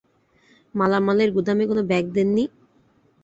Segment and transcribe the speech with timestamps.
[0.75, 2.43] মালামালের গুদামে কোনো ব্যাগ দেননি?